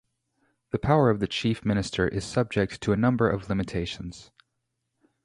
The 0.71 0.79
power 0.79 1.11
of 1.11 1.19
the 1.19 1.27
chief 1.27 1.63
minister 1.63 2.07
is 2.07 2.25
subject 2.25 2.81
to 2.81 2.91
a 2.91 2.97
number 2.97 3.29
of 3.29 3.49
limitations. 3.49 4.31